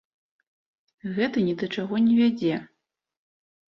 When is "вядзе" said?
2.25-2.53